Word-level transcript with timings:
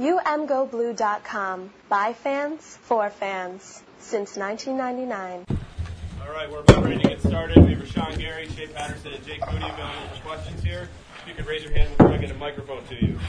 UMGoBlue.com. 0.00 1.70
By 1.88 2.12
fans, 2.14 2.78
for 2.82 3.08
fans. 3.10 3.84
Since 4.00 4.36
1999. 4.36 5.46
All 6.20 6.32
right, 6.32 6.50
we're 6.50 6.62
about 6.62 6.82
ready 6.82 7.00
to 7.00 7.08
get 7.10 7.20
started. 7.20 7.64
We 7.64 7.74
have 7.74 7.82
Rashan 7.84 8.18
Gary, 8.18 8.48
Shea 8.48 8.66
Patterson, 8.66 9.12
and 9.12 9.24
Jake 9.24 9.40
Moody 9.46 9.64
available 9.64 10.08
for 10.16 10.22
questions 10.22 10.64
here. 10.64 10.88
If 11.22 11.28
you 11.28 11.34
could 11.34 11.46
raise 11.46 11.62
your 11.62 11.72
hand 11.74 11.96
before 11.96 12.12
I 12.12 12.16
get 12.16 12.32
a 12.32 12.34
microphone 12.34 12.84
to 12.86 13.06
you. 13.06 13.20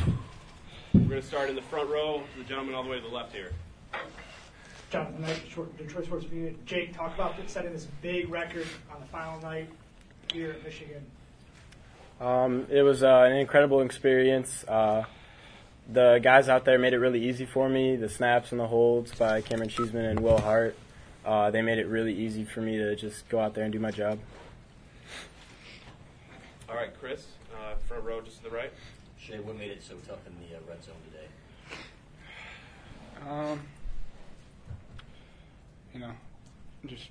We're 0.96 1.01
going 1.01 1.21
to 1.21 1.28
start 1.28 1.49
in 1.51 1.55
the 1.55 1.62
front 1.62 1.88
row, 1.88 2.23
the 2.36 2.43
gentleman 2.46 2.73
all 2.73 2.84
the 2.84 2.89
way 2.89 3.00
to 3.00 3.07
the 3.07 3.13
left 3.13 3.32
here. 3.32 3.54
Jonathan 4.89 5.21
Knight, 5.21 5.43
Detroit 5.43 5.77
Detroit 5.77 6.05
Sports 6.05 6.25
Media. 6.32 6.54
Jake, 6.66 6.97
talk 6.97 7.13
about 7.13 7.36
setting 7.45 7.73
this 7.73 7.86
big 8.02 8.27
record 8.29 8.66
on 8.91 9.00
the 9.00 9.07
final 9.07 9.39
night 9.39 9.70
here 10.34 10.50
at 10.54 10.63
Michigan. 10.63 11.05
Um, 12.20 12.66
it 12.71 12.82
was 12.82 13.04
uh, 13.04 13.27
an 13.29 13.38
incredible 13.38 13.82
experience. 13.82 14.63
Uh, 14.68 15.04
the 15.91 16.20
guys 16.21 16.49
out 16.49 16.65
there 16.65 16.79
made 16.79 16.93
it 16.93 16.99
really 16.99 17.23
easy 17.27 17.45
for 17.45 17.70
me. 17.70 17.95
The 17.95 18.09
snaps 18.09 18.51
and 18.51 18.60
the 18.60 18.68
holds 18.68 19.14
by 19.14 19.41
Cameron 19.41 19.69
Cheeseman 19.69 20.05
and 20.05 20.19
Will 20.19 20.39
Hart, 20.39 20.75
uh, 21.25 21.51
they 21.51 21.61
made 21.61 21.77
it 21.77 21.87
really 21.87 22.14
easy 22.14 22.43
for 22.43 22.61
me 22.61 22.77
to 22.77 22.96
just 22.96 23.27
go 23.29 23.39
out 23.39 23.54
there 23.54 23.64
and 23.64 23.73
do 23.73 23.79
my 23.79 23.91
job. 23.91 24.19
All 26.68 26.75
right, 26.75 26.91
Chris, 27.00 27.27
uh, 27.54 27.75
front 27.87 28.04
row 28.04 28.21
just 28.21 28.37
to 28.37 28.43
the 28.43 28.50
right. 28.50 28.71
Shea, 29.19 29.39
what 29.39 29.57
made 29.57 29.71
it 29.71 29.83
so 29.83 29.96
tough 30.07 30.19
in 30.27 30.33
the 30.47 30.55
uh, 30.55 30.60
red 30.68 30.83
zone 30.83 30.96
today? 31.05 31.27
Um, 33.27 33.61
you 35.94 35.99
know, 35.99 36.11
just 36.86 37.09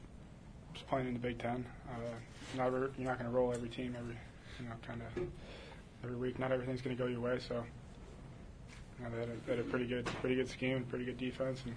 just 0.75 0.87
playing 0.89 1.09
in 1.09 1.15
the 1.15 1.21
Big 1.21 1.39
Ten. 1.39 1.65
Uh, 1.89 2.57
not 2.57 2.71
you're 2.73 2.91
not 2.99 3.19
going 3.19 3.31
to 3.31 3.37
roll 3.37 3.53
every 3.53 3.69
team 3.69 3.97
every 3.99 4.17
you 4.61 4.67
know 4.67 4.75
kind 4.87 5.01
of 5.01 5.25
every 6.05 6.17
week. 6.17 6.39
Not 6.39 6.53
everything's 6.53 6.83
going 6.83 6.97
to 6.97 7.03
go 7.03 7.09
your 7.09 7.21
way. 7.21 7.39
So 7.49 7.65
you 8.99 9.05
know, 9.05 9.11
they, 9.11 9.21
had 9.21 9.29
a, 9.29 9.47
they 9.47 9.57
had 9.57 9.61
a 9.61 9.69
pretty 9.69 9.87
good 9.87 10.07
pretty 10.21 10.37
good 10.37 10.49
scheme, 10.49 10.85
pretty 10.89 11.05
good 11.05 11.19
defense, 11.19 11.61
and 11.65 11.75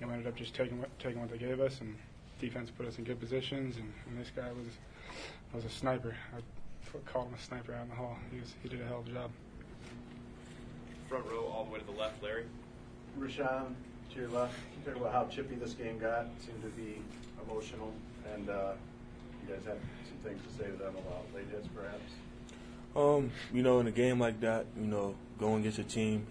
you 0.00 0.06
know 0.06 0.12
ended 0.12 0.26
up 0.26 0.36
just 0.36 0.54
taking 0.54 0.78
what 0.78 0.90
taking 0.98 1.20
what 1.20 1.30
they 1.30 1.38
gave 1.38 1.60
us, 1.60 1.80
and 1.80 1.96
defense 2.40 2.70
put 2.70 2.86
us 2.86 2.98
in 2.98 3.04
good 3.04 3.20
positions. 3.20 3.76
And, 3.76 3.92
and 4.08 4.18
this 4.18 4.30
guy 4.34 4.48
was 4.48 4.72
was 5.54 5.64
a 5.64 5.70
sniper. 5.70 6.14
I 6.36 6.40
called 7.10 7.28
him 7.28 7.34
a 7.34 7.42
sniper 7.42 7.74
out 7.74 7.84
in 7.84 7.88
the 7.88 7.94
hall. 7.94 8.16
He 8.32 8.40
was 8.40 8.54
he 8.62 8.68
did 8.68 8.80
a 8.80 8.86
hell 8.86 9.00
of 9.00 9.08
a 9.08 9.10
job. 9.10 9.30
Front 11.08 11.26
row 11.26 11.52
all 11.54 11.64
the 11.64 11.70
way 11.72 11.78
to 11.78 11.84
the 11.84 11.92
left, 11.92 12.22
Larry. 12.22 12.44
Rashan, 13.18 13.74
to 14.12 14.20
your 14.20 14.28
left, 14.30 14.54
can 14.54 14.80
you 14.80 14.92
talk 14.92 14.96
about 14.96 15.12
how 15.12 15.24
chippy 15.34 15.54
this 15.56 15.74
game 15.74 15.98
got? 15.98 16.22
It 16.24 16.46
seemed 16.46 16.62
to 16.62 16.68
be 16.68 17.00
emotional, 17.46 17.92
and 18.32 18.48
uh, 18.48 18.72
you 19.42 19.54
guys 19.54 19.64
had 19.66 19.76
some 20.06 20.18
things 20.24 20.40
to 20.46 20.62
say 20.62 20.70
to 20.70 20.76
them 20.76 20.94
about 20.96 21.24
late 21.34 21.46
hits, 21.50 21.68
perhaps. 21.74 22.00
Um, 22.94 23.30
you 23.52 23.62
know, 23.62 23.80
in 23.80 23.86
a 23.86 23.90
game 23.90 24.20
like 24.20 24.40
that, 24.40 24.66
you 24.78 24.86
know, 24.86 25.14
going 25.42 25.60
against 25.60 25.80
a 25.80 25.84
team, 25.84 26.24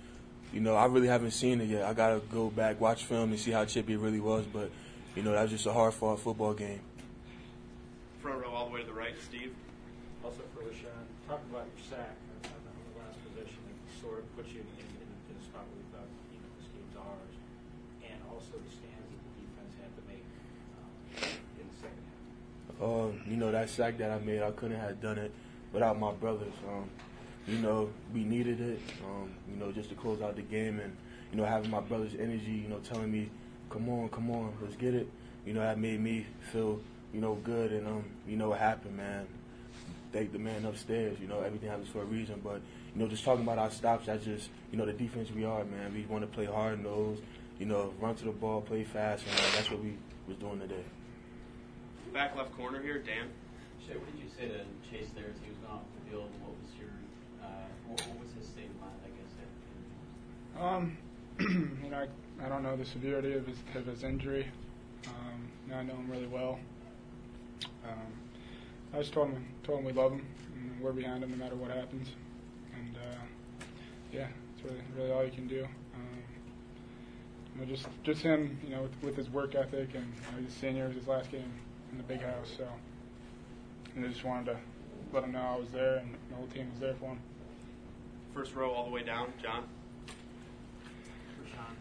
you 0.54 0.62
know, 0.62 0.76
I 0.76 0.86
really 0.86 1.08
haven't 1.08 1.32
seen 1.32 1.60
it 1.60 1.68
yet. 1.68 1.84
I 1.84 1.94
gotta 1.94 2.22
go 2.32 2.50
back, 2.50 2.80
watch 2.80 3.04
film, 3.04 3.32
and 3.32 3.40
see 3.40 3.52
how 3.52 3.66
chippy 3.66 3.94
it 3.94 4.00
really 4.00 4.20
was. 4.20 4.46
But, 4.46 4.72
you 5.16 5.22
know, 5.22 5.34
that 5.34 5.44
was 5.44 5.52
just 5.52 5.66
a 5.66 5.74
hard 5.74 5.94
fought 5.94 6.20
football 6.20 6.54
game. 6.54 6.80
Front 8.22 8.42
row 8.42 8.52
all 8.52 8.68
the 8.68 8.74
way 8.74 8.82
to 8.82 8.88
the 8.88 8.94
right, 8.94 9.16
Steve. 9.28 9.54
Also 10.24 10.40
for 10.56 10.64
Rashan, 10.64 11.04
talk 11.28 11.42
about 11.52 11.68
your 11.68 11.84
sack 11.90 12.16
on 12.48 12.62
the 12.64 13.00
last 13.04 13.20
possession. 13.28 13.60
It 13.68 14.02
sort 14.02 14.20
of 14.20 14.36
puts 14.36 14.50
you 14.54 14.64
in, 14.64 14.68
in, 14.80 15.08
in 15.28 15.36
a 15.36 15.44
spot 15.44 15.68
where 15.68 15.76
we 15.76 15.88
thought, 15.92 16.08
you 16.32 16.40
know, 16.40 16.52
this 16.56 16.72
game's 16.72 16.96
ours. 16.96 17.36
And 18.08 18.20
also 18.32 18.56
the 18.56 18.72
stands 18.72 19.12
that 19.12 19.22
the 19.28 19.34
defense 19.44 19.74
had 19.76 19.92
to 19.92 20.04
make 20.08 20.24
um, 20.80 20.92
in 21.60 21.66
the 21.68 21.78
second 21.84 22.04
half. 22.08 22.80
Um, 22.80 23.12
you 23.28 23.36
know, 23.36 23.52
that 23.52 23.68
sack 23.68 23.98
that 24.00 24.12
I 24.12 24.20
made, 24.24 24.40
I 24.40 24.52
couldn't 24.52 24.80
have 24.80 25.04
done 25.04 25.20
it 25.20 25.32
without 25.76 26.00
my 26.00 26.12
brothers. 26.16 26.56
Um, 26.68 26.88
you 27.48 27.58
know, 27.58 27.90
we 28.14 28.24
needed 28.24 28.62
it, 28.62 28.80
um, 29.06 29.32
you 29.50 29.56
know, 29.58 29.72
just 29.72 29.90
to 29.90 29.96
close 29.96 30.22
out 30.22 30.36
the 30.36 30.42
game 30.42 30.80
and, 30.80 30.96
you 31.32 31.38
know, 31.38 31.46
having 31.46 31.70
my 31.70 31.80
brother's 31.80 32.14
energy, 32.16 32.52
you 32.52 32.68
know, 32.68 32.80
telling 32.80 33.12
me, 33.12 33.30
come 33.70 33.90
on, 33.90 34.10
come 34.10 34.30
on, 34.32 34.54
let's 34.62 34.76
get 34.76 34.94
it. 34.94 35.08
You 35.46 35.54
know, 35.54 35.62
that 35.62 35.80
made 35.80 36.00
me 36.00 36.26
feel, 36.52 36.80
you 37.14 37.22
know, 37.22 37.36
good 37.44 37.72
and, 37.72 37.88
um, 37.88 38.06
you 38.28 38.38
know, 38.38 38.50
what 38.50 38.60
happened, 38.60 38.96
man. 38.96 39.28
Thank 40.12 40.34
the 40.34 40.40
man 40.40 40.66
upstairs, 40.66 41.18
you 41.22 41.28
know, 41.28 41.40
everything 41.40 41.70
happens 41.70 41.90
for 41.90 42.02
a 42.02 42.06
reason. 42.06 42.42
But, 42.44 42.62
you 42.94 43.02
know, 43.02 43.08
just 43.08 43.24
talking 43.24 43.44
about 43.44 43.58
our 43.58 43.72
stops, 43.72 44.06
that's 44.06 44.26
just, 44.26 44.50
you 44.72 44.78
know, 44.78 44.86
the 44.86 44.94
defense 44.94 45.32
we 45.32 45.46
are, 45.46 45.64
man. 45.64 45.94
We 45.94 46.06
want 46.06 46.24
to 46.24 46.28
play 46.28 46.46
hard 46.46 46.84
nose, 46.84 47.20
you 47.60 47.66
know, 47.66 47.94
run 48.00 48.16
to 48.16 48.26
the 48.26 48.32
ball, 48.32 48.62
play 48.62 48.84
fast, 48.84 49.26
and 49.26 49.40
uh, 49.40 49.44
that's 49.56 49.72
what 49.72 49.82
we 49.82 49.96
was 50.28 50.38
doing 50.38 50.60
today. 50.60 50.84
Back 52.14 52.36
left 52.36 52.56
corner 52.58 52.82
here, 52.82 53.00
Dan. 53.00 53.30
Shea, 53.88 53.96
what 53.96 54.12
did 54.12 54.22
you 54.22 54.30
say 54.38 54.48
to 54.50 54.60
Chase 54.92 55.10
there 55.16 55.26
as 55.32 55.40
he 55.42 55.50
was 55.50 55.58
going 55.64 55.74
off 55.74 55.88
the 55.96 56.12
field? 56.12 56.30
What 56.44 56.52
was 56.60 56.61
your, 56.61 56.61
uh, 56.61 56.61
what, 57.92 58.20
was 58.20 58.32
his 58.38 58.48
state 58.48 58.66
of 58.66 58.80
mind, 58.80 58.98
I 59.06 59.10
guess, 59.18 60.62
Um, 60.62 60.98
you 61.84 61.90
know, 61.90 61.98
I, 61.98 62.46
I 62.46 62.50
don't 62.50 62.64
know 62.64 62.76
the 62.76 62.86
severity 62.86 63.34
of 63.34 63.46
his 63.46 63.58
of 63.76 63.86
his 63.86 64.04
injury. 64.04 64.48
Um, 65.08 65.48
you 65.66 65.74
know, 65.74 65.80
I 65.80 65.84
know 65.84 65.94
him 65.94 66.10
really 66.10 66.28
well. 66.28 66.60
Um, 67.88 68.12
I 68.94 69.00
just 69.00 69.14
told 69.14 69.30
him 69.30 69.46
told 69.64 69.80
him 69.80 69.86
we 69.86 69.94
love 69.94 70.12
him 70.12 70.26
and 70.56 70.82
we're 70.82 70.92
behind 70.92 71.24
him 71.24 71.32
no 71.32 71.38
matter 71.38 71.56
what 71.56 71.72
happens. 71.72 72.10
And 72.78 72.96
uh, 72.96 73.66
yeah, 74.12 74.28
it's 74.56 74.64
really 74.64 74.84
really 74.98 75.12
all 75.12 75.24
you 75.24 75.32
can 75.32 75.48
do. 75.48 75.64
Um, 75.64 76.24
you 77.56 77.62
know, 77.62 77.68
just 77.68 77.88
just 78.04 78.22
him, 78.22 78.60
you 78.64 78.76
know, 78.76 78.84
with, 78.84 79.04
with 79.04 79.18
his 79.18 79.30
work 79.30 79.56
ethic 79.56 79.90
and 79.94 80.06
you 80.06 80.22
know, 80.32 80.42
he's 80.42 80.56
a 80.56 80.60
senior, 80.60 80.86
it 80.86 80.90
was 80.90 80.98
his 80.98 81.08
last 81.08 81.32
game 81.32 81.52
in 81.92 81.98
the 81.98 82.04
big 82.04 82.22
house, 82.22 82.52
so 82.58 82.68
and 83.96 84.06
I 84.06 84.08
just 84.08 84.24
wanted 84.24 84.46
to 84.46 84.58
let 85.14 85.24
him 85.24 85.34
know 85.34 85.42
I 85.42 85.58
was 85.58 85.70
there 85.70 85.98
and 85.98 86.16
the 86.30 86.36
whole 86.36 86.48
team 86.48 86.70
was 86.72 86.80
there 86.80 86.96
for 86.96 87.10
him. 87.10 87.20
First 88.34 88.56
row 88.56 88.72
all 88.72 88.86
the 88.86 88.92
way 88.92 89.04
down, 89.04 89.34
John. 89.44 89.68
Rashan, 91.36 91.76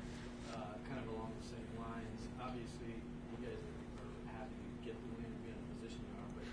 uh, 0.50 0.74
kind 0.82 0.98
of 0.98 1.06
along 1.14 1.30
the 1.38 1.46
same 1.46 1.70
lines, 1.78 2.20
obviously 2.42 2.90
you 2.98 3.36
guys 3.38 3.54
are 3.54 4.10
happy 4.34 4.58
to 4.58 4.70
get 4.82 4.94
the 4.98 5.08
win 5.14 5.30
and 5.30 5.38
be 5.46 5.54
in 5.54 5.56
the 5.56 5.68
position 5.78 6.02
you 6.10 6.14
are, 6.18 6.30
but 6.34 6.46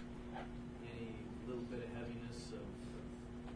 any 0.85 1.17
little 1.49 1.65
bit 1.73 1.81
of 1.81 1.89
heaviness 1.97 2.53
of, 2.53 2.61
of 2.61 3.03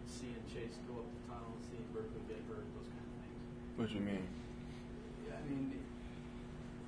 seeing 0.10 0.42
Chase 0.50 0.82
go 0.90 1.06
up 1.06 1.08
the 1.14 1.22
tunnel, 1.30 1.54
seeing 1.70 1.86
Berkeley 1.94 2.26
get 2.26 2.42
hurt, 2.50 2.66
those 2.74 2.90
kind 2.90 3.06
of 3.06 3.14
things? 3.22 3.42
What 3.78 3.86
do 3.94 3.94
you 4.02 4.06
mean? 4.10 4.26
Yeah, 5.30 5.38
I 5.38 5.44
mean, 5.46 5.78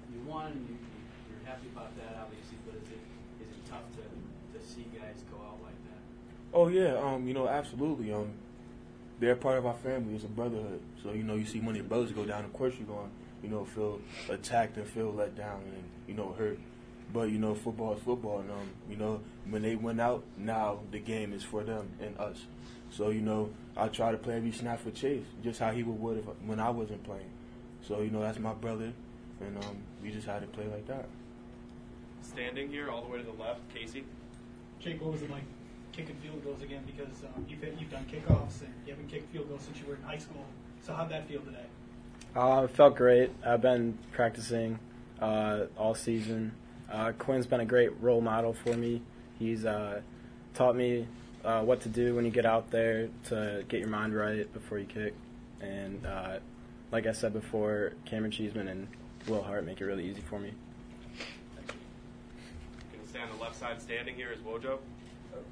you 0.09 0.19
won, 0.25 0.49
you, 0.65 0.73
you- 0.81 0.91
you're 1.29 1.45
happy 1.45 1.69
about 1.69 1.93
that, 2.01 2.17
obviously, 2.25 2.57
but 2.65 2.73
is 2.81 2.89
it, 2.89 3.03
is 3.45 3.49
it 3.53 3.63
tough 3.69 3.85
to, 4.01 4.03
to 4.09 4.59
see 4.65 4.85
guys 4.97 5.21
go 5.29 5.37
out 5.45 5.61
like 5.61 5.77
that? 5.93 6.01
Oh 6.57 6.67
yeah, 6.73 6.97
um, 6.97 7.27
you 7.27 7.33
know, 7.33 7.47
absolutely. 7.47 8.13
Um, 8.13 8.33
they're 9.19 9.35
part 9.35 9.57
of 9.57 9.65
our 9.65 9.75
family. 9.75 10.15
It's 10.15 10.23
a 10.23 10.27
brotherhood. 10.27 10.81
So 11.01 11.11
you 11.11 11.23
know, 11.23 11.35
you 11.35 11.45
see 11.45 11.59
one 11.59 11.69
of 11.69 11.77
your 11.77 11.85
brothers 11.85 12.11
go 12.11 12.25
down. 12.25 12.45
Of 12.45 12.53
course, 12.53 12.73
you're 12.77 12.87
going, 12.87 13.11
you 13.41 13.49
know, 13.49 13.65
feel 13.65 14.01
attacked 14.29 14.77
and 14.77 14.87
feel 14.87 15.11
let 15.11 15.35
down 15.35 15.61
and 15.63 15.83
you 16.07 16.13
know 16.13 16.33
hurt. 16.37 16.59
But 17.11 17.29
you 17.29 17.37
know, 17.37 17.53
football 17.53 17.93
is 17.93 18.01
football, 18.01 18.39
and 18.39 18.49
um, 18.51 18.69
you 18.89 18.95
know, 18.95 19.21
when 19.47 19.61
they 19.61 19.75
went 19.75 20.01
out, 20.01 20.23
now 20.37 20.79
the 20.91 20.99
game 20.99 21.33
is 21.33 21.43
for 21.43 21.63
them 21.63 21.91
and 22.01 22.17
us. 22.17 22.37
So 22.89 23.09
you 23.09 23.21
know, 23.21 23.51
I 23.77 23.87
try 23.87 24.11
to 24.11 24.17
play 24.17 24.35
every 24.35 24.51
snap 24.51 24.81
for 24.81 24.91
Chase, 24.91 25.25
just 25.43 25.59
how 25.59 25.71
he 25.71 25.83
would 25.83 25.99
would 25.99 26.17
if, 26.17 26.25
when 26.45 26.59
I 26.59 26.69
wasn't 26.69 27.03
playing. 27.03 27.29
So 27.87 28.01
you 28.01 28.09
know, 28.09 28.21
that's 28.21 28.39
my 28.39 28.53
brother, 28.53 28.93
and 29.41 29.57
um, 29.63 29.77
we 30.01 30.11
just 30.11 30.25
had 30.25 30.41
to 30.41 30.47
play 30.47 30.65
like 30.65 30.87
that. 30.87 31.05
Standing 32.21 32.69
here 32.69 32.89
all 32.89 33.03
the 33.03 33.09
way 33.09 33.17
to 33.19 33.23
the 33.23 33.43
left, 33.43 33.61
Casey. 33.73 34.05
Jake, 34.79 35.01
what 35.01 35.11
was 35.11 35.21
it 35.21 35.29
like 35.29 35.43
kicking 35.93 36.15
field 36.15 36.43
goals 36.43 36.61
again? 36.61 36.83
Because 36.85 37.23
um, 37.23 37.45
you've, 37.47 37.63
you've 37.79 37.91
done 37.91 38.05
kickoffs 38.11 38.61
and 38.61 38.73
you 38.85 38.93
haven't 38.93 39.09
kicked 39.09 39.31
field 39.31 39.47
goals 39.47 39.61
since 39.61 39.79
you 39.79 39.85
were 39.85 39.95
in 39.95 40.01
high 40.01 40.17
school. 40.17 40.43
So 40.85 40.93
how'd 40.93 41.09
that 41.09 41.27
feel 41.27 41.41
today? 41.41 41.65
Uh, 42.35 42.63
it 42.65 42.71
felt 42.71 42.95
great. 42.95 43.31
I've 43.45 43.61
been 43.61 43.97
practicing 44.11 44.79
uh, 45.21 45.65
all 45.77 45.95
season. 45.95 46.53
Uh, 46.91 47.11
Quinn's 47.13 47.45
been 47.45 47.61
a 47.61 47.65
great 47.65 47.91
role 48.01 48.21
model 48.21 48.53
for 48.53 48.75
me. 48.75 49.01
He's 49.39 49.65
uh, 49.65 50.01
taught 50.53 50.75
me 50.75 51.07
uh, 51.45 51.61
what 51.61 51.81
to 51.81 51.89
do 51.89 52.15
when 52.15 52.25
you 52.25 52.31
get 52.31 52.45
out 52.45 52.71
there 52.71 53.09
to 53.25 53.63
get 53.67 53.79
your 53.79 53.89
mind 53.89 54.15
right 54.15 54.51
before 54.53 54.79
you 54.79 54.85
kick. 54.85 55.13
And 55.61 56.05
uh, 56.05 56.39
like 56.91 57.05
I 57.05 57.11
said 57.11 57.33
before, 57.33 57.93
Cameron 58.05 58.31
Cheeseman 58.31 58.67
and 58.67 58.87
Will 59.27 59.41
Hart 59.41 59.65
make 59.65 59.79
it 59.79 59.85
really 59.85 60.05
easy 60.09 60.21
for 60.21 60.39
me. 60.39 60.51
Going 62.91 63.03
to 63.03 63.09
stay 63.09 63.19
on 63.19 63.29
the 63.35 63.41
left 63.41 63.55
side 63.55 63.81
standing 63.81 64.15
here 64.15 64.31
is 64.31 64.39
Wojo. 64.39 64.79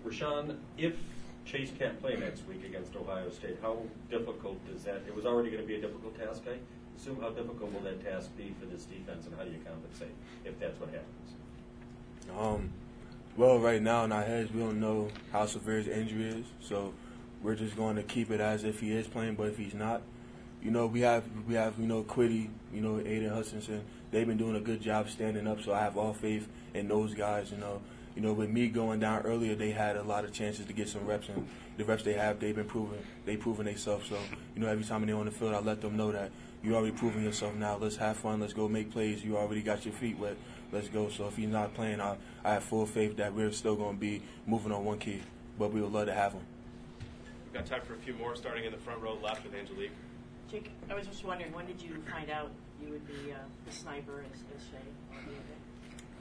Rashan, 0.06 0.58
if 0.78 0.96
Chase 1.46 1.72
can't 1.78 2.00
play 2.00 2.16
next 2.16 2.48
week 2.48 2.64
against 2.66 2.96
Ohio 2.96 3.30
State, 3.30 3.58
how 3.62 3.78
difficult 4.10 4.60
is 4.74 4.84
that? 4.84 5.02
It 5.08 5.16
was 5.16 5.26
already 5.26 5.50
going 5.50 5.62
to 5.62 5.68
be 5.68 5.76
a 5.76 5.82
difficult 5.82 6.18
task, 6.18 6.44
I 6.48 6.58
assume. 6.98 7.20
How 7.22 7.30
difficult 7.30 7.74
will 7.74 7.82
that 7.82 8.04
task 8.04 8.30
be 8.38 8.54
for 8.60 8.66
this 8.66 8.86
defense, 8.86 9.26
and 9.26 9.36
how 9.36 9.44
do 9.44 9.52
you 9.52 9.60
compensate 9.66 10.14
if 10.46 10.60
that's 10.60 10.80
what 10.80 10.90
happens? 10.90 11.32
Um, 12.40 12.72
well, 13.38 13.60
right 13.60 13.82
now 13.82 14.04
in 14.06 14.12
our 14.12 14.24
heads, 14.24 14.52
we 14.52 14.60
don't 14.60 14.80
know 14.80 15.10
how 15.32 15.46
severe 15.46 15.78
his 15.78 15.88
injury 15.88 16.28
is, 16.28 16.46
so 16.62 16.94
we're 17.42 17.56
just 17.56 17.76
going 17.76 17.96
to 17.96 18.04
keep 18.04 18.30
it 18.30 18.40
as 18.40 18.64
if 18.64 18.80
he 18.80 18.96
is 18.96 19.08
playing. 19.08 19.36
But 19.36 19.48
if 19.48 19.58
he's 19.58 19.74
not, 19.74 20.02
you 20.62 20.72
know, 20.72 20.86
we 20.86 21.02
have 21.02 21.24
we 21.48 21.56
have 21.56 21.80
you 21.80 21.88
know 21.88 22.04
Kwity, 22.04 22.50
you 22.74 22.82
know 22.82 23.00
Aidan 23.00 23.30
Hutchinson. 23.30 23.84
They've 24.12 24.28
been 24.28 24.38
doing 24.38 24.56
a 24.56 24.60
good 24.60 24.82
job 24.82 25.10
standing 25.10 25.48
up, 25.48 25.62
so 25.62 25.74
I 25.74 25.80
have 25.80 25.98
all 25.98 26.14
faith 26.14 26.48
in 26.74 26.88
those 26.88 27.14
guys. 27.14 27.52
You 27.52 27.58
know, 27.58 27.82
you 28.16 28.22
know, 28.22 28.34
with 28.34 28.50
me 28.50 28.68
going 28.68 29.00
down 29.00 29.22
earlier, 29.24 29.56
they 29.56 29.72
had 29.72 29.96
a 29.96 30.04
lot 30.04 30.26
of 30.26 30.34
chances 30.34 30.66
to 30.66 30.74
get 30.74 30.90
some 30.90 31.06
reps, 31.06 31.30
and 31.30 31.48
the 31.78 31.86
reps 31.86 32.04
they 32.04 32.14
have, 32.14 32.40
they've 32.40 32.56
been 32.56 32.66
proving, 32.66 33.00
they've 33.26 33.40
proven 33.40 33.66
themselves. 33.66 34.10
So, 34.10 34.18
you 34.56 34.62
know, 34.62 34.68
every 34.68 34.84
time 34.84 35.06
they're 35.06 35.16
on 35.16 35.26
the 35.26 35.32
field, 35.32 35.54
I 35.54 35.60
let 35.60 35.82
them 35.82 35.98
know 35.98 36.12
that 36.12 36.32
you 36.64 36.76
already 36.76 36.96
proven 36.96 37.24
yourself. 37.24 37.56
Now 37.56 37.78
let's 37.78 37.96
have 37.96 38.18
fun. 38.18 38.40
Let's 38.40 38.54
go 38.54 38.68
make 38.68 38.92
plays. 38.92 39.24
You 39.24 39.38
already 39.38 39.62
got 39.62 39.86
your 39.86 39.94
feet 39.94 40.18
wet. 40.18 40.38
Let's 40.72 40.90
go. 40.90 41.10
So 41.10 41.28
if 41.28 41.36
he's 41.36 41.50
not 41.50 41.74
playing, 41.74 42.00
I, 42.00 42.18
I 42.44 42.54
have 42.54 42.64
full 42.64 42.86
faith 42.86 43.18
that 43.18 43.34
we're 43.34 43.52
still 43.52 43.76
going 43.76 43.96
to 43.96 44.00
be 44.00 44.22
moving 44.46 44.72
on 44.72 44.86
one 44.86 45.00
key, 45.00 45.22
but 45.58 45.72
we 45.72 45.82
would 45.82 45.92
love 45.92 46.06
to 46.06 46.14
have 46.14 46.34
him. 46.34 46.42
We've 47.46 47.54
got 47.54 47.66
time 47.66 47.82
for 47.86 47.96
a 47.96 47.98
few 47.98 48.14
more, 48.14 48.36
starting 48.36 48.66
in 48.66 48.72
the 48.72 48.78
front 48.78 49.02
row 49.02 49.18
left 49.22 49.44
with 49.44 49.56
Angelique. 49.56 49.92
Jake, 50.50 50.72
I 50.90 50.94
was 50.94 51.08
just 51.08 51.26
wondering, 51.26 51.52
when 51.54 51.66
did 51.66 51.82
you 51.82 51.96
find 52.12 52.30
out 52.30 52.52
you 52.82 52.90
would 52.90 53.08
be 53.08 53.32
uh, 53.32 53.38
the 53.66 53.72
sniper 53.72 54.24
as, 54.32 54.40
as 54.56 54.68
Shea? 54.68 54.78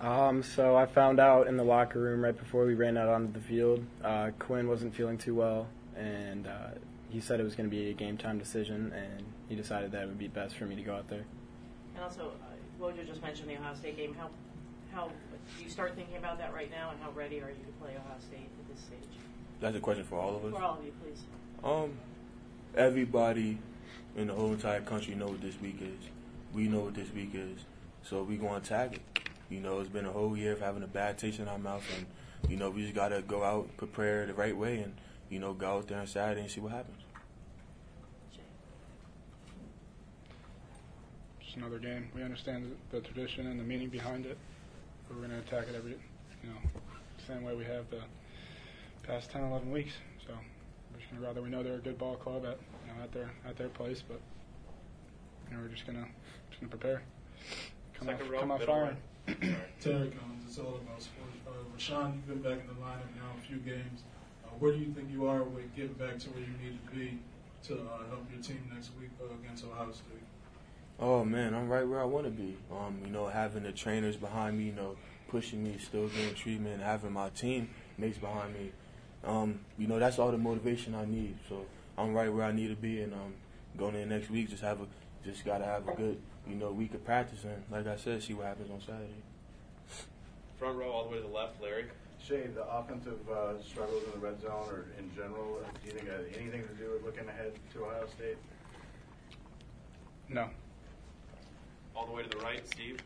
Um, 0.00 0.43
so 0.43 0.76
I 0.76 0.87
found 0.87 1.20
out 1.20 1.47
in 1.47 1.56
the 1.58 1.64
locker 1.64 2.00
room 2.00 2.25
right 2.25 2.37
before 2.37 2.64
we 2.64 2.75
ran 2.75 2.97
out 2.97 3.08
onto 3.08 3.32
the 3.32 3.41
field. 3.41 3.85
Uh, 4.02 4.31
Quinn 4.38 4.67
wasn't 4.67 4.94
feeling 4.94 5.19
too 5.19 5.35
well, 5.35 5.67
and 5.94 6.47
uh, 6.47 6.70
he 7.11 7.20
said 7.20 7.38
it 7.38 7.43
was 7.44 7.55
going 7.55 7.69
to 7.69 7.75
be 7.75 7.91
a 7.91 7.93
game 7.93 8.17
time 8.17 8.38
decision, 8.38 8.93
and 8.94 9.26
he 9.49 9.55
decided 9.55 9.93
that 9.93 10.05
it 10.05 10.06
would 10.06 10.19
be 10.19 10.29
best 10.29 10.56
for 10.56 10.64
me 10.64 10.75
to 10.75 10.82
go 10.82 10.94
out 10.94 11.08
there. 11.11 11.25
And 11.94 12.02
also, 12.02 12.32
uh, 12.43 12.82
Wojo 12.82 13.06
just 13.06 13.20
mentioned 13.20 13.50
the 13.50 13.56
Ohio 13.56 13.75
State 13.75 13.99
game. 13.99 14.14
How, 14.14 14.31
how 14.94 15.11
do 15.58 15.64
you 15.64 15.69
start 15.69 15.94
thinking 15.94 16.17
about 16.17 16.38
that 16.38 16.55
right 16.55 16.70
now, 16.70 16.91
and 16.91 17.00
how 17.03 17.11
ready 17.11 17.37
are 17.43 17.50
you 17.50 17.64
to 17.67 17.73
play 17.79 17.91
Ohio 17.91 18.19
State 18.20 18.49
at 18.58 18.75
this 18.75 18.82
stage? 18.82 19.19
That's 19.61 19.76
a 19.76 19.81
question 19.81 20.05
for 20.05 20.19
all 20.19 20.37
of 20.37 20.44
us. 20.46 20.53
For 20.53 20.62
all 20.62 20.79
of 20.79 20.85
you, 20.85 20.93
please. 21.03 21.20
Um, 21.62 21.93
everybody 22.75 23.58
in 24.17 24.29
the 24.29 24.35
whole 24.35 24.53
entire 24.53 24.81
country 24.81 25.14
know 25.14 25.26
what 25.26 25.43
this 25.43 25.61
week 25.61 25.82
is. 25.82 26.08
We 26.55 26.69
know 26.69 26.81
what 26.81 26.94
this 26.94 27.12
week 27.12 27.32
is, 27.35 27.58
so 28.03 28.23
we 28.23 28.37
going 28.37 28.62
to 28.62 28.67
tag 28.67 28.94
it. 28.94 29.09
You 29.50 29.61
know, 29.61 29.81
it's 29.81 29.91
been 29.91 30.06
a 30.06 30.12
whole 30.12 30.37
year 30.37 30.52
of 30.52 30.61
having 30.61 30.85
a 30.85 30.87
bad 30.87 31.19
taste 31.19 31.41
in 31.41 31.49
our 31.49 31.58
mouth, 31.58 31.85
and 31.97 32.06
you 32.50 32.56
know, 32.56 32.70
we 32.70 32.82
just 32.82 32.94
gotta 32.94 33.20
go 33.20 33.43
out, 33.43 33.69
prepare 33.76 34.25
the 34.26 34.35
right 34.35 34.56
way, 34.56 34.79
and 34.79 34.94
you 35.29 35.41
know, 35.41 35.52
go 35.52 35.79
out 35.79 35.88
there 35.88 35.99
on 35.99 36.06
Saturday 36.06 36.43
and 36.43 36.50
see 36.50 36.61
what 36.61 36.73
happens. 36.73 37.02
Just 41.41 41.56
another 41.56 41.79
game. 41.79 42.08
We 42.14 42.23
understand 42.23 42.76
the, 42.91 42.99
the 42.99 43.02
tradition 43.02 43.49
and 43.49 43.58
the 43.58 43.64
meaning 43.64 43.88
behind 43.88 44.25
it, 44.25 44.38
but 45.08 45.17
we're 45.17 45.26
going 45.26 45.41
to 45.41 45.47
attack 45.47 45.69
it 45.69 45.75
every, 45.76 45.93
you 45.93 46.49
know, 46.49 46.56
same 47.26 47.43
way 47.43 47.55
we 47.55 47.64
have 47.64 47.91
the 47.91 48.00
past 49.03 49.31
10, 49.31 49.43
11 49.43 49.70
weeks. 49.70 49.94
So 50.26 50.32
we're 50.93 50.99
just 50.99 51.11
going 51.11 51.23
to 51.23 51.26
rather 51.26 51.43
we 51.43 51.49
know 51.49 51.62
they're 51.62 51.75
a 51.75 51.79
good 51.79 51.99
ball 51.99 52.17
club 52.17 52.44
at 52.44 52.58
you 52.87 52.94
know, 52.94 53.03
at 53.03 53.12
their 53.12 53.31
at 53.44 53.56
their 53.56 53.69
place, 53.69 54.03
but 54.06 54.20
you 55.49 55.56
know, 55.56 55.62
we're 55.62 55.69
just 55.69 55.87
gonna 55.87 56.06
just 56.50 56.61
gonna 56.61 56.70
prepare. 56.70 57.03
Come 57.94 58.08
Second 58.08 58.26
out, 58.26 58.32
row, 58.32 58.41
come 58.41 58.50
out 58.53 58.61
middle 58.61 58.75
firing. 58.75 58.96
Terry 59.81 60.11
Collins, 60.11 60.44
it's 60.47 60.59
all 60.59 60.81
about 60.82 61.00
sports. 61.00 61.37
Uh, 61.47 61.50
Rashan, 61.77 62.15
you've 62.17 62.27
been 62.27 62.43
back 62.43 62.61
in 62.62 62.67
the 62.67 62.81
lineup 62.81 63.15
now 63.15 63.31
a 63.38 63.47
few 63.47 63.59
games. 63.59 64.03
Uh, 64.44 64.49
where 64.59 64.73
do 64.73 64.79
you 64.79 64.93
think 64.93 65.11
you 65.11 65.27
are 65.27 65.43
with 65.43 65.75
getting 65.77 65.93
back 65.93 66.19
to 66.19 66.31
where 66.31 66.41
you 66.41 66.55
need 66.62 66.79
to 66.85 66.94
be 66.94 67.19
to 67.65 67.75
uh, 67.75 68.09
help 68.09 68.27
your 68.32 68.43
team 68.43 68.69
next 68.73 68.91
week 68.99 69.11
uh, 69.23 69.32
against 69.43 69.65
Ohio 69.65 69.93
State? 69.93 70.25
Oh 70.99 71.25
man, 71.25 71.55
I'm 71.55 71.69
right 71.69 71.87
where 71.87 72.00
I 72.00 72.05
want 72.05 72.25
to 72.25 72.31
be. 72.31 72.56
Um, 72.73 72.99
you 73.05 73.11
know, 73.11 73.27
having 73.29 73.62
the 73.62 73.73
trainers 73.73 74.17
behind 74.17 74.59
me, 74.59 74.65
you 74.65 74.73
know, 74.73 74.97
pushing 75.29 75.62
me, 75.62 75.77
still 75.79 76.09
getting 76.09 76.35
treatment, 76.35 76.82
having 76.82 77.12
my 77.12 77.31
teammates 77.31 78.19
behind 78.21 78.55
me. 78.55 78.73
Um, 79.25 79.61
you 79.79 79.87
know, 79.87 79.99
that's 79.99 80.19
all 80.19 80.31
the 80.31 80.38
motivation 80.38 80.94
I 80.94 81.05
need. 81.05 81.37
So 81.49 81.67
I'm 81.97 82.15
right 82.15 82.32
where 82.32 82.44
I 82.44 82.53
need 82.53 82.69
to 82.69 82.77
be, 82.77 83.03
and 83.03 83.12
um, 83.12 83.35
going 83.79 83.94
in 83.94 84.09
next 84.09 84.29
week, 84.31 84.50
just 84.50 84.62
have 84.62 84.81
a, 84.81 84.87
just 85.25 85.44
gotta 85.44 85.64
have 85.64 85.87
a 85.88 85.94
good, 85.94 86.19
you 86.49 86.56
know, 86.56 86.70
week 86.70 86.94
of 86.94 87.05
practice, 87.05 87.44
and 87.44 87.62
like 87.70 87.87
I 87.87 87.96
said, 87.96 88.22
see 88.22 88.34
what 88.34 88.46
happens 88.46 88.70
on 88.70 88.81
Saturday. 88.81 89.22
Front 90.58 90.78
row, 90.78 90.90
all 90.90 91.05
the 91.05 91.11
way 91.11 91.17
to 91.17 91.22
the 91.22 91.32
left, 91.32 91.61
Larry. 91.62 91.87
Shea, 92.20 92.46
the 92.49 92.69
offensive 92.69 93.19
uh, 93.32 93.56
struggles 93.62 94.05
in 94.05 94.20
the 94.20 94.26
red 94.26 94.40
zone 94.43 94.69
or 94.69 94.84
in 94.99 95.08
general, 95.17 95.64
uh, 95.64 95.69
do 95.81 95.88
you 95.88 95.93
think 95.93 96.06
it 96.06 96.12
had 96.12 96.25
anything 96.37 96.69
to 96.69 96.75
do 96.76 96.93
with 96.93 97.02
looking 97.02 97.26
ahead 97.28 97.52
to 97.72 97.84
Ohio 97.84 98.05
State? 98.12 98.37
No. 100.28 100.49
All 101.96 102.06
the 102.06 102.12
way 102.12 102.22
to 102.22 102.28
the 102.28 102.38
right, 102.44 102.61
Steve. 102.69 103.00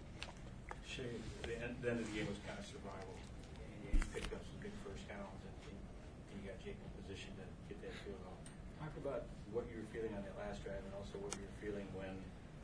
Shea, 0.83 1.07
the 1.47 1.55
end, 1.63 1.77
the 1.81 1.91
end 1.91 2.01
of 2.01 2.07
the 2.11 2.15
game 2.19 2.27
was 2.27 2.43
kind 2.43 2.59
of 2.59 2.67
survival. 2.67 3.15
And 3.63 3.95
you 3.95 4.03
picked 4.11 4.35
up 4.35 4.43
some 4.43 4.59
big 4.59 4.75
first 4.83 5.07
downs, 5.07 5.41
and, 5.47 5.55
and 5.71 6.35
you 6.43 6.51
got 6.51 6.59
Jake 6.59 6.77
in 6.77 6.91
position 7.07 7.31
to 7.39 7.47
get 7.71 7.79
that 7.87 7.95
field 8.03 8.19
goal. 8.27 8.39
Talk 8.83 8.95
about 8.99 9.31
what 9.55 9.65
you 9.71 9.81
were 9.81 9.91
feeling 9.95 10.15
on 10.17 10.23
that 10.27 10.35
last 10.37 10.63
drive, 10.65 10.83
and 10.85 10.93
also 10.99 11.17
what 11.23 11.31
were 11.33 11.41
you 11.41 11.47
were 11.47 11.61
feeling 11.63 11.87
when 11.95 12.13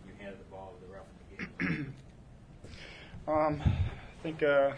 you 0.06 0.12
handed 0.18 0.38
the 0.40 0.50
ball 0.50 0.74
to 0.74 0.78
the 0.84 0.90
ref 0.92 1.06
in 1.06 1.16
the 1.30 1.64
game. 1.64 1.94
Um, 3.28 3.62
I 3.62 4.22
think 4.22 4.42
uh, 4.42 4.72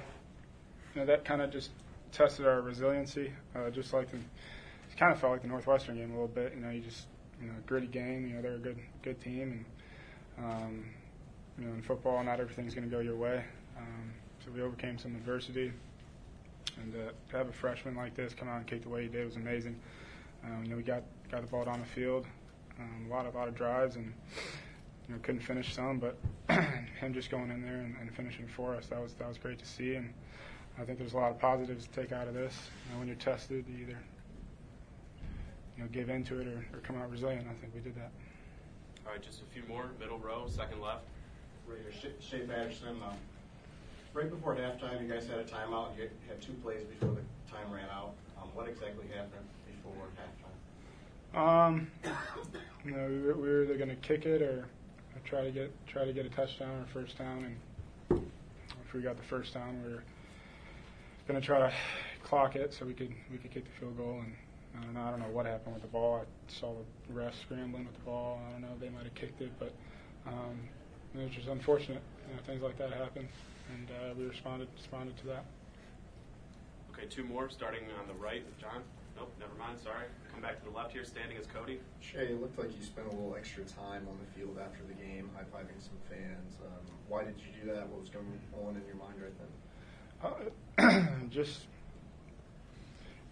you 0.95 1.01
know 1.01 1.07
that 1.07 1.25
kind 1.25 1.41
of 1.41 1.51
just 1.51 1.71
tested 2.11 2.47
our 2.47 2.61
resiliency, 2.61 3.33
uh, 3.55 3.71
just 3.71 3.93
like 3.93 4.11
the, 4.11 4.17
it 4.19 4.97
kind 4.99 5.13
of 5.13 5.21
felt 5.21 5.33
like 5.33 5.43
the 5.43 5.49
Northwestern 5.49 5.97
game 5.97 6.11
a 6.11 6.13
little 6.13 6.29
bit. 6.29 6.53
You 6.55 6.61
know, 6.61 6.71
you 6.71 6.81
just 6.81 7.07
you 7.41 7.47
know 7.47 7.55
gritty 7.67 7.87
game. 7.87 8.27
You 8.27 8.35
know, 8.35 8.43
they're 8.43 8.57
a 8.57 8.59
good 8.59 8.79
good 9.03 9.21
team, 9.21 9.65
and 10.39 10.45
um, 10.45 10.85
you 11.59 11.67
know 11.67 11.73
in 11.73 11.83
football, 11.83 12.23
not 12.23 12.41
everything's 12.41 12.75
going 12.75 12.89
to 12.89 12.95
go 12.95 13.01
your 13.01 13.17
way. 13.17 13.45
Um, 13.79 14.13
so 14.45 14.51
we 14.51 14.61
overcame 14.61 14.99
some 14.99 15.15
adversity, 15.15 15.73
and 16.77 16.95
uh, 16.95 17.13
to 17.31 17.37
have 17.37 17.49
a 17.49 17.53
freshman 17.53 17.95
like 17.95 18.15
this 18.15 18.35
come 18.35 18.49
out 18.49 18.59
and 18.59 18.67
kick 18.67 18.83
the 18.83 18.89
way 18.89 19.03
he 19.03 19.09
did 19.09 19.25
was 19.25 19.37
amazing. 19.37 19.77
Um, 20.45 20.65
you 20.65 20.71
know, 20.71 20.77
we 20.77 20.83
got 20.83 21.05
got 21.33 21.41
the 21.41 21.49
ball 21.49 21.65
down 21.65 21.81
the 21.81 21.87
field, 21.87 22.27
um, 22.79 23.07
a 23.07 23.13
lot 23.13 23.27
of 23.27 23.35
lot 23.35 23.49
of 23.49 23.57
drives, 23.57 23.97
and 23.97 24.13
you 25.09 25.15
know 25.15 25.21
couldn't 25.23 25.41
finish 25.41 25.75
some, 25.75 25.99
but 25.99 26.17
him 27.01 27.15
just 27.15 27.31
going 27.31 27.51
in 27.51 27.63
there 27.63 27.81
and, 27.81 27.97
and 28.01 28.15
finishing 28.15 28.47
for 28.47 28.75
us 28.75 28.87
that 28.87 29.03
was 29.03 29.15
that 29.15 29.27
was 29.27 29.39
great 29.39 29.59
to 29.59 29.67
see, 29.67 29.95
and 29.95 30.13
I 30.79 30.85
think 30.85 30.99
there's 30.99 31.15
a 31.15 31.17
lot 31.17 31.31
of 31.31 31.39
positives 31.39 31.87
to 31.87 32.01
take 32.01 32.13
out 32.13 32.29
of 32.29 32.35
this. 32.35 32.55
You 32.87 32.93
know, 32.93 32.99
when 32.99 33.09
you're 33.09 33.17
tested, 33.17 33.65
you 33.67 33.83
either 33.83 33.99
you 35.77 35.83
know 35.83 35.89
give 35.91 36.11
into 36.11 36.39
it 36.39 36.47
or, 36.47 36.65
or 36.75 36.81
come 36.81 36.97
out 36.97 37.11
resilient. 37.11 37.47
I 37.49 37.55
think 37.61 37.75
we 37.75 37.81
did 37.81 37.97
that. 37.97 38.13
All 39.07 39.13
right, 39.13 39.23
just 39.23 39.41
a 39.41 39.47
few 39.55 39.63
more. 39.67 39.87
Middle 39.99 40.19
row, 40.19 40.47
second 40.49 40.81
left. 40.81 41.05
Raider 41.67 41.93
Shea 41.93 42.13
Shea 42.21 42.41
Patterson. 42.45 42.97
Um, 43.03 43.17
right 44.13 44.29
before 44.29 44.55
halftime, 44.55 45.01
you 45.01 45.09
guys 45.11 45.27
had 45.27 45.39
a 45.39 45.45
timeout. 45.45 45.97
You 45.97 46.11
had 46.29 46.43
two 46.43 46.53
plays 46.63 46.83
before 46.85 47.17
the 47.17 47.51
time 47.51 47.73
ran 47.73 47.89
out. 47.89 48.13
Um, 48.41 48.49
what 48.53 48.69
exactly 48.69 49.07
happened 49.09 49.31
before 49.31 49.31
halftime? 49.33 49.62
Um, 51.35 51.91
you 52.85 52.91
know, 52.91 53.09
we 53.09 53.21
were, 53.33 53.65
either 53.65 53.77
going 53.77 53.89
to 53.89 53.97
kick 53.97 54.27
it 54.27 54.43
or 54.43 54.67
try 55.25 55.45
to 55.45 55.51
get 55.51 55.73
try 55.87 56.05
to 56.05 56.13
get 56.13 56.27
a 56.27 56.29
touchdown 56.31 56.69
or 56.69 56.87
first 56.93 57.17
down, 57.17 57.57
and 58.11 58.23
if 58.85 58.93
we 58.93 59.01
got 59.01 59.17
the 59.17 59.23
first 59.23 59.55
down, 59.55 59.83
we 59.83 59.93
were 59.93 60.03
going 61.27 61.41
to 61.41 61.47
try 61.47 61.59
to 61.59 61.73
clock 62.23 62.57
it 62.57 62.75
so 62.75 62.85
we 62.85 62.93
could 62.93 63.13
we 63.31 63.39
could 63.39 63.51
kick 63.51 63.65
the 63.65 63.81
field 63.81 63.97
goal. 63.97 64.21
And 64.21 64.35
I 64.79 64.85
don't 64.85 64.95
know, 64.95 65.01
I 65.01 65.11
don't 65.11 65.21
know 65.21 65.29
what 65.29 65.47
happened 65.47 65.75
with 65.75 65.83
the 65.83 65.89
ball. 65.89 66.23
I 66.23 66.53
saw 66.61 66.75
the 66.75 67.15
refs 67.15 67.41
scrambling 67.41 67.85
with 67.85 67.95
the 67.95 68.05
ball. 68.05 68.41
I 68.47 68.53
don't 68.53 68.63
know, 68.63 68.77
they 68.81 68.91
might 68.91 69.05
have 69.05 69.15
kicked 69.15 69.41
it, 69.41 69.53
but 69.59 69.73
um, 70.27 70.59
it 71.15 71.23
was 71.23 71.31
just 71.31 71.49
unfortunate. 71.49 72.03
You 72.29 72.37
know, 72.37 72.43
things 72.47 72.63
like 72.63 72.77
that 72.79 72.93
happen, 72.93 73.29
and 73.73 73.89
uh, 73.91 74.15
we 74.19 74.25
responded 74.25 74.69
responded 74.77 75.17
to 75.19 75.27
that. 75.29 75.45
Okay, 76.93 77.07
two 77.07 77.25
more, 77.25 77.49
starting 77.49 77.85
on 77.99 78.07
the 78.07 78.15
right 78.15 78.45
with 78.45 78.59
John. 78.61 78.83
Nope, 79.17 79.33
never 79.39 79.55
mind. 79.59 79.79
Sorry. 79.83 80.07
Come 80.33 80.43
back 80.43 80.59
to 80.63 80.71
the 80.71 80.77
left 80.77 80.93
here. 80.93 81.05
Standing 81.05 81.37
is 81.37 81.47
Cody. 81.47 81.81
Shea, 82.01 82.33
it 82.33 82.41
looked 82.41 82.59
like 82.59 82.75
you 82.77 82.85
spent 82.85 83.07
a 83.09 83.11
little 83.11 83.35
extra 83.37 83.65
time 83.65 84.07
on 84.09 84.19
the 84.19 84.29
field 84.39 84.59
after 84.59 84.83
the 84.89 84.95
game, 84.95 85.31
high 85.35 85.45
fiving 85.45 85.81
some 85.81 85.99
fans. 86.09 86.57
Um, 86.65 86.87
why 87.09 87.25
did 87.25 87.35
you 87.39 87.65
do 87.65 87.73
that? 87.73 87.89
What 87.89 88.01
was 88.01 88.09
going 88.09 88.27
on 88.65 88.77
in 88.77 88.83
your 88.87 88.97
mind 88.97 89.21
right 89.21 89.37
then? 89.39 89.51
Uh, 90.23 91.27
just 91.31 91.67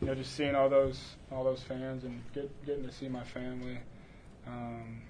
you 0.00 0.06
know, 0.06 0.14
just 0.14 0.34
seeing 0.34 0.54
all 0.54 0.68
those 0.68 0.98
all 1.30 1.44
those 1.44 1.62
fans 1.62 2.04
and 2.04 2.22
get, 2.34 2.66
getting 2.66 2.86
to 2.86 2.92
see 2.92 3.08
my 3.08 3.24
family. 3.24 3.78
Um, 4.46 5.02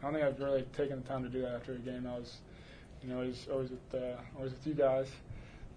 I 0.00 0.04
don't 0.04 0.12
think 0.12 0.24
I've 0.24 0.38
really 0.38 0.62
taken 0.76 1.02
the 1.02 1.08
time 1.08 1.22
to 1.24 1.28
do 1.28 1.40
that 1.42 1.54
after 1.54 1.72
a 1.72 1.78
game. 1.78 2.06
I 2.06 2.18
was, 2.18 2.36
you 3.02 3.08
know, 3.08 3.16
always 3.16 3.48
always 3.50 3.70
with 3.70 3.94
uh, 3.94 4.16
always 4.36 4.52
with 4.52 4.66
you 4.66 4.74
guys, 4.74 5.08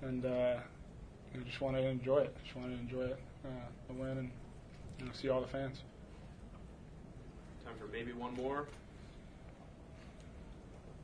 and 0.01 0.25
uh, 0.25 0.55
you 1.33 1.39
know, 1.39 1.45
just 1.45 1.61
wanted 1.61 1.81
to 1.81 1.87
enjoy 1.87 2.19
it. 2.19 2.35
Just 2.43 2.55
wanted 2.55 2.75
to 2.75 2.79
enjoy 2.81 3.11
it, 3.11 3.19
uh, 3.45 3.49
the 3.87 3.93
win, 3.93 4.17
and 4.17 4.31
you 4.99 5.05
know, 5.05 5.11
see 5.13 5.29
all 5.29 5.41
the 5.41 5.47
fans. 5.47 5.81
Time 7.65 7.73
for 7.79 7.87
maybe 7.87 8.11
one 8.11 8.33
more. 8.35 8.67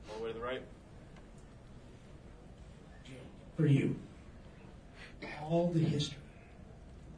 All 0.10 0.17
the 0.17 0.24
way 0.24 0.31
to 0.31 0.39
the 0.39 0.43
right. 0.43 0.62
For 3.55 3.65
you, 3.65 3.96
all 5.41 5.72
the 5.74 5.79
history, 5.79 6.19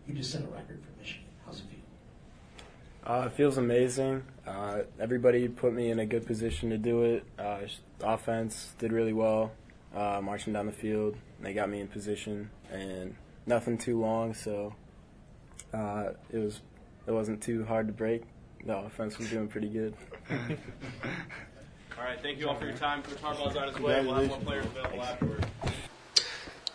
you 0.08 0.14
just 0.14 0.32
set 0.32 0.42
a 0.42 0.46
record 0.46 0.80
for 0.82 0.98
Michigan. 1.02 1.26
How's 1.46 1.60
it 1.60 1.64
feel? 1.64 3.12
Uh, 3.14 3.26
it 3.26 3.34
feels 3.34 3.58
amazing. 3.58 4.24
Uh, 4.48 4.84
everybody 5.02 5.50
put 5.50 5.74
me 5.74 5.90
in 5.90 6.00
a 6.00 6.06
good 6.06 6.26
position 6.26 6.70
to 6.70 6.78
do 6.78 7.04
it. 7.04 7.26
Uh, 7.38 7.60
offense 8.02 8.74
did 8.78 8.94
really 8.94 9.12
well, 9.12 9.52
uh, 9.96 10.22
marching 10.22 10.54
down 10.54 10.66
the 10.66 10.72
field. 10.72 11.16
They 11.42 11.54
got 11.54 11.70
me 11.70 11.80
in 11.80 11.88
position, 11.88 12.50
and 12.72 13.16
nothing 13.46 13.78
too 13.78 14.00
long, 14.00 14.34
so 14.34 14.74
uh, 15.74 16.10
it 16.32 16.38
was 16.38 16.62
it 17.08 17.12
wasn't 17.12 17.42
too 17.42 17.66
hard 17.66 17.88
to 17.88 17.94
break. 17.94 18.24
The 18.66 18.78
offense 18.78 19.18
was 19.18 19.30
doing 19.30 19.48
pretty 19.48 19.70
good. 19.70 19.94
All 20.30 22.06
right, 22.06 22.22
thank 22.22 22.40
you 22.40 22.48
all 22.48 22.56
for 22.56 22.66
your 22.66 22.76
time. 22.76 23.04
Coach 23.04 23.22
Harbaugh's 23.22 23.56
on 23.56 23.68
his 23.68 23.80
way. 23.80 24.02
We'll 24.06 24.16
have 24.16 24.28
more 24.28 24.38
players 24.40 24.66
available 24.66 25.04
afterwards. 25.04 25.46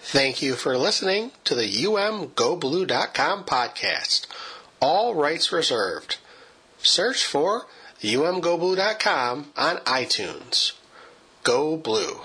Thank 0.00 0.42
you 0.42 0.54
for 0.54 0.76
listening 0.76 1.32
to 1.44 1.54
the 1.54 1.62
umgoblue.com 1.62 3.44
podcast. 3.44 4.26
All 4.80 5.14
rights 5.14 5.50
reserved. 5.50 6.18
Search 6.78 7.24
for 7.24 7.66
umgoblue.com 8.02 9.52
on 9.56 9.76
iTunes. 9.78 10.72
Go 11.42 11.76
Blue. 11.76 12.20